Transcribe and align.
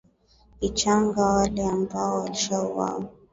ichanga 0.61 1.23
wale 1.29 1.67
ambao 1.67 2.19
walishauwawa 2.19 3.09